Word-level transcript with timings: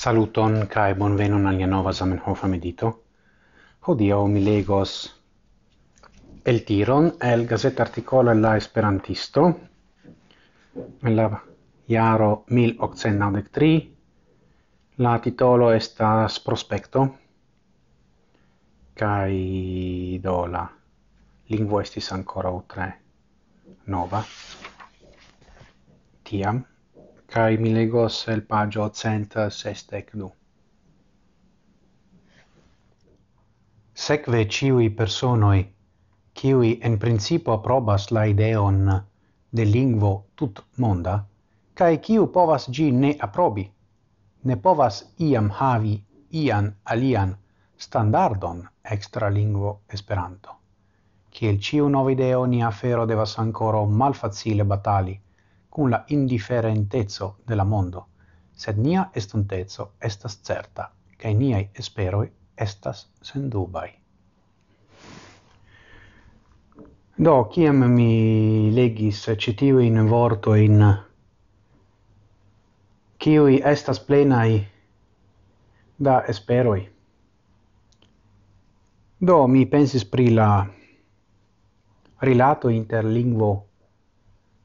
Saluton 0.00 0.54
kai 0.72 0.94
bonvenon 0.96 1.46
al 1.46 1.58
nova 1.68 1.92
Zamenhof 1.92 2.44
medito. 2.48 2.88
Hodio 3.86 4.26
mi 4.26 4.40
legos 4.40 4.92
el 6.44 6.62
tiron 6.64 7.10
el 7.20 7.46
gazet 7.46 7.80
articolo 7.80 8.32
la 8.32 8.56
Esperantisto 8.56 9.60
en 11.02 11.16
la 11.16 11.42
jaro 11.86 12.44
1893 12.48 13.90
la 14.96 15.20
titolo 15.20 15.70
estas 15.72 16.40
prospecto 16.40 17.04
kai 18.94 20.18
do 20.22 20.46
la 20.46 20.64
lingvo 21.50 21.80
estis 21.80 22.12
ancora 22.12 22.48
utre 22.48 22.92
nova 23.84 24.24
tiam 26.24 26.69
kai 27.30 27.56
mi 27.56 27.70
legos 27.72 28.28
el 28.28 28.40
pagio 28.42 28.90
cent 28.92 29.34
sestec 29.50 30.08
du. 30.14 30.30
Ciui 33.94 34.90
personoi, 34.90 35.60
ciui 36.34 36.80
en 36.82 36.98
principo 36.98 37.58
probas 37.62 38.10
la 38.10 38.24
ideon 38.26 38.80
de 39.52 39.64
lingvo 39.64 40.12
tut 40.34 40.64
monda, 40.76 41.14
kai 41.74 42.00
ciu 42.02 42.26
povas 42.26 42.68
gi 42.70 42.90
ne 42.90 43.14
aprobi, 43.28 43.70
ne 44.42 44.56
povas 44.56 45.04
iam 45.18 45.50
havi 45.50 45.96
ian 46.32 46.74
alian 46.84 47.36
standardon 47.76 48.68
extra 48.82 49.28
lingvo 49.28 49.80
esperanto. 49.88 50.50
Ciel 51.30 51.60
ciu 51.60 51.88
novideo 51.88 52.46
ni 52.46 52.62
afero 52.62 53.06
devas 53.06 53.38
ancora 53.38 53.86
malfacile 53.86 54.64
batali, 54.64 55.20
cum 55.70 55.88
la 55.88 56.04
indiferentezzo 56.08 57.36
de 57.46 57.54
la 57.54 57.64
mondo, 57.64 58.06
sed 58.52 58.76
nia 58.76 59.10
estontezzo 59.14 59.92
estas 59.98 60.40
certa, 60.42 60.90
cae 61.16 61.34
niai 61.34 61.70
esperoi 61.78 62.30
estas 62.56 63.06
sendubai. 63.22 63.88
Do, 67.20 67.34
ciam 67.52 67.84
mi 67.92 68.72
legis 68.74 69.28
citiu 69.36 69.78
in 69.78 70.06
vorto 70.08 70.54
in 70.54 70.84
ciui 73.20 73.60
estas 73.64 74.00
plenai 74.00 74.66
da 75.96 76.24
esperoi. 76.28 76.88
Do, 79.18 79.46
mi 79.46 79.66
pensis 79.66 80.04
pri 80.04 80.30
la 80.34 80.66
rilato 82.20 82.68
inter 82.68 83.04
lingvo 83.04 83.69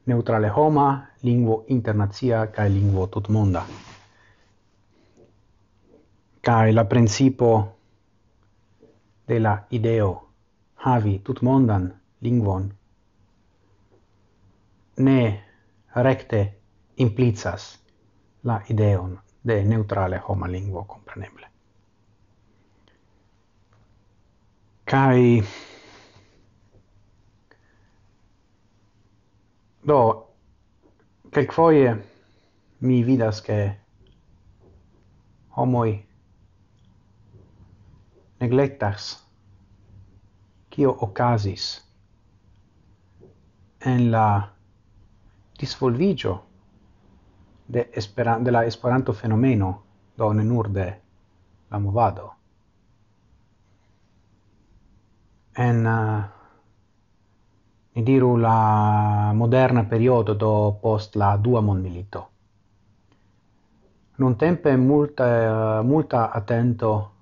neutrale 0.06 0.48
homa, 0.48 1.06
lingvo 1.22 1.64
internazia 1.68 2.46
kaj 2.46 2.68
lingvo 2.68 3.06
tutmonda. 3.06 3.64
Kaj 6.40 6.72
la 6.72 6.84
principo 6.84 7.50
de 9.28 9.38
la 9.40 9.56
ideo 9.70 10.12
havi 10.86 11.18
tutmondan 11.18 11.90
lingvon 12.20 12.70
ne 14.96 15.42
recte 15.94 16.42
implicas 16.96 17.78
la 18.42 18.60
ideon 18.68 19.18
de 19.42 19.64
neutrale 19.64 20.20
homa 20.28 20.46
lingvo 20.46 20.84
compreneble. 20.84 21.46
Kai 24.84 25.42
Do, 29.86 30.34
quelquefoie 31.30 32.04
mi 32.78 33.04
vidas 33.04 33.40
che 33.40 33.78
homoi 35.54 36.04
neglectas 38.40 39.22
cio 40.70 40.90
ocasis 40.90 41.68
en 43.78 44.10
la 44.10 44.52
disvolvigio 45.56 46.42
de, 47.68 47.88
esperan 47.94 48.42
de 48.42 48.50
la 48.50 48.66
esperanto 48.66 49.12
fenomeno, 49.12 49.84
do 50.16 50.32
ne 50.32 50.42
nur 50.42 50.68
de 50.68 51.00
la 51.70 51.78
movado. 51.78 52.32
En... 55.54 55.86
Uh, 55.86 56.35
ni 57.96 58.02
diru 58.02 58.36
la 58.36 59.32
moderna 59.32 59.84
periodo 59.84 60.34
do 60.34 60.76
post 60.80 61.16
la 61.16 61.36
dua 61.40 61.60
mondmilito. 61.60 62.28
Non 64.16 64.36
tempe 64.36 64.76
multa 64.76 65.80
multa 65.82 66.30
attento 66.30 67.12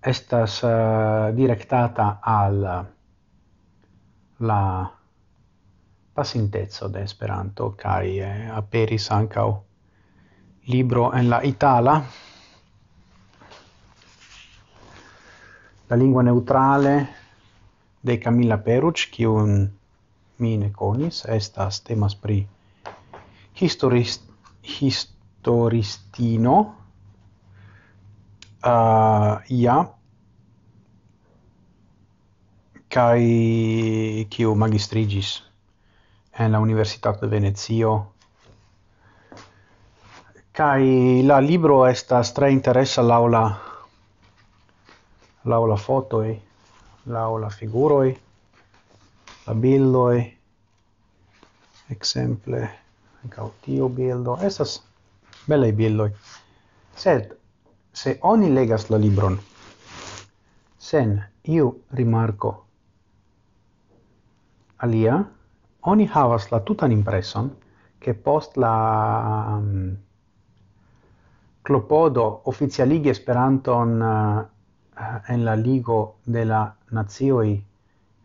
estas 0.00 0.62
uh, 0.62 1.34
directata 1.34 2.18
al 2.22 2.86
la 4.40 4.90
pasintezzo 6.12 6.88
de 6.88 7.02
Esperanto 7.02 7.74
kai 7.76 8.20
eh, 8.20 8.48
aperis 8.48 9.10
ancau 9.10 9.62
libro 10.64 11.12
en 11.12 11.28
la 11.28 11.42
itala 11.42 12.02
la 15.88 15.96
lingua 15.96 16.22
neutrale 16.22 17.19
de 18.02 18.18
Camilla 18.18 18.56
Peruc, 18.56 19.10
kiun 19.12 19.70
mi 20.38 20.56
ne 20.56 20.70
conis, 20.72 21.24
estas 21.28 21.80
temas 21.84 22.14
pri 22.16 22.46
historist, 23.60 24.22
historistino, 24.62 26.56
uh, 28.64 29.36
ja, 29.48 29.76
kai 32.90 34.26
kiu 34.30 34.54
magistrigis 34.54 35.42
en 36.38 36.52
la 36.52 36.60
Universitato 36.60 37.26
de 37.26 37.30
Venezio. 37.30 38.12
Kai 40.52 41.22
la 41.22 41.38
libro 41.40 41.86
estas 41.86 42.32
tre 42.34 42.50
interessa 42.50 43.02
laula 43.02 43.44
laula 45.44 45.76
foto 45.76 46.22
e 46.22 46.49
lau 47.06 47.38
la 47.40 47.48
figuroi, 47.48 48.12
la 49.46 49.54
bildoi, 49.54 50.20
exemple, 51.90 52.68
cautio 53.28 53.88
bildo, 53.88 54.38
estas 54.42 54.80
belei 55.48 55.72
bildoi. 55.72 56.10
Sed, 56.96 57.32
se 57.92 58.18
oni 58.22 58.50
legas 58.54 58.90
la 58.90 58.98
libron, 58.98 59.38
sen 60.78 61.18
iu 61.44 61.72
rimarco 61.92 62.54
alia, 64.80 65.18
oni 65.82 66.06
havas 66.06 66.50
la 66.50 66.60
tutan 66.60 66.92
impreson, 66.92 67.50
che 68.00 68.14
post 68.14 68.56
la 68.56 69.56
um, 69.58 69.96
clopodo 71.62 72.40
oficialige 72.44 73.10
Esperanton 73.10 74.00
uh, 74.00 74.44
Eh, 75.00 75.32
en 75.34 75.44
la 75.44 75.56
Ligo 75.56 76.16
de 76.26 76.44
la 76.44 76.76
Nazioi 76.90 77.64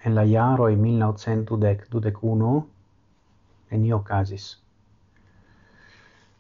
en 0.03 0.16
la 0.16 0.25
jaroi 0.28 0.75
1921 0.75 2.68
en 3.72 3.86
io 3.86 4.03
casis. 4.03 4.58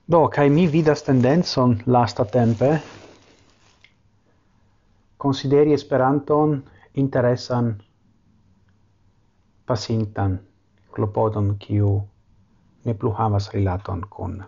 Do, 0.05 0.27
kai 0.29 0.49
mi 0.49 0.67
vidas 0.67 1.03
tendenzon 1.03 1.77
lasta 1.85 2.25
tempe 2.25 2.81
consideri 5.17 5.73
Esperanton 5.73 6.63
interesan 6.93 7.71
pasintan 9.65 10.39
clopodon 10.91 11.55
kiu 11.59 11.93
ne 12.85 12.93
plu 12.93 13.11
havas 13.11 13.49
rilaton 13.53 14.01
kun 14.09 14.43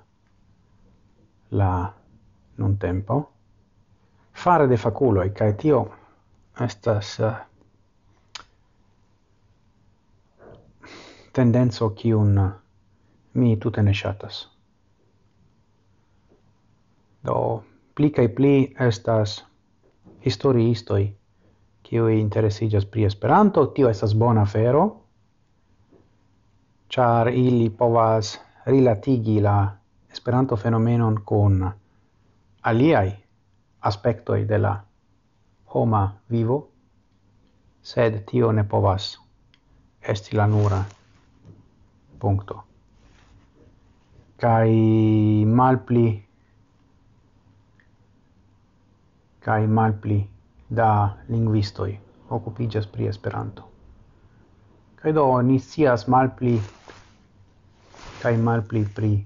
la 1.52 1.72
non 2.58 2.78
tempo 2.78 3.37
fare 4.38 4.68
de 4.68 4.78
faculoi, 4.78 5.32
cae 5.34 5.54
tio 5.58 5.80
estas 6.62 7.18
uh, 7.20 7.34
tendenzo 11.34 11.94
un 12.14 12.38
eh, 12.38 12.52
mi 13.34 13.58
tute 13.58 13.82
ne 13.82 13.94
shatas. 13.94 14.48
Do, 17.22 17.64
pli 17.94 18.10
kai 18.12 18.30
pli 18.30 18.74
estas 18.80 19.46
historiistoi 20.26 21.18
cioi 21.84 22.20
interesigas 22.20 22.86
pri 22.86 23.06
Esperanto, 23.06 23.68
tio 23.72 23.90
estas 23.90 24.14
bona 24.14 24.46
fero, 24.46 24.84
char 26.90 27.28
ili 27.28 27.70
povas 27.70 28.40
rilatigi 28.66 29.40
la 29.42 29.78
Esperanto 30.12 30.56
fenomenon 30.56 31.24
con 31.24 31.74
aliai 32.62 33.27
aspectoi 33.88 34.46
de 34.46 34.58
la 34.58 34.74
homa 35.74 36.04
vivo, 36.30 36.58
sed 37.82 38.24
tio 38.30 38.52
ne 38.52 38.64
povas 38.64 39.16
esti 40.14 40.36
la 40.36 40.48
nura 40.48 40.84
puncto. 42.20 42.64
Cai 44.38 45.44
malpli 45.46 46.08
cai 49.48 49.68
malpli 49.68 50.20
da 50.68 51.16
linguistoi 51.28 52.00
occupigas 52.28 52.88
pri 52.88 53.08
Esperanto. 53.08 53.64
Kai 54.96 55.14
do 55.14 55.42
ni 55.42 55.62
malpli 56.08 56.60
kai 58.22 58.38
malpli 58.38 58.84
pri 58.84 59.26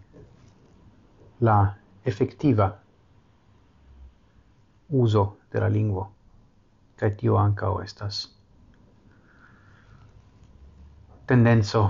la 1.40 1.74
effettiva 2.04 2.68
uso 4.91 5.25
de 5.51 5.59
la 5.59 5.67
lingvo 5.67 6.05
kaj 6.99 7.15
tio 7.17 7.38
ankaŭ 7.38 7.73
estas 7.83 8.27
tendenzo 11.31 11.89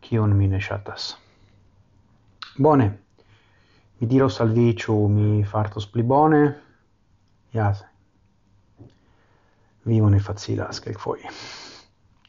kiun 0.00 0.32
mi 0.36 0.48
ne 0.48 0.60
ŝatas. 0.60 1.16
Bone 2.58 2.86
mi 4.00 4.06
diros 4.08 4.40
al 4.40 4.54
vi 4.56 4.72
ĉu 4.84 4.94
mi 5.08 5.44
fartos 5.44 5.86
pli 5.92 6.02
bone? 6.02 6.40
Jas 7.52 7.82
vivo 9.84 10.08
ne 10.10 10.20
facilas 10.20 10.80
kelkfoje. 10.80 11.28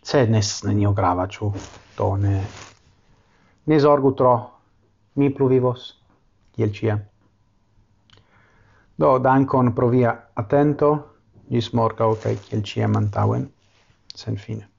Sed 0.03 0.31
nes 0.35 0.51
nenio 0.67 0.91
grava 0.93 1.27
ĉu? 1.31 1.51
Do 1.97 2.09
ne 2.17 2.43
ne 3.65 3.79
zorgu 3.79 4.11
tro. 4.19 4.35
Mi 5.15 5.29
pluvivos 5.29 5.93
kiel 6.55 6.71
ĉiam. 6.73 7.01
Do, 9.03 9.17
dankon 9.19 9.73
pro 9.75 9.89
via 9.91 10.13
attento, 10.39 10.93
gis 11.51 11.73
morgau, 11.75 12.13
kaj 12.23 12.37
kiel 12.45 12.61
ciam 12.63 12.95
antauen, 12.95 13.49
sen 14.15 14.37
fine. 14.39 14.72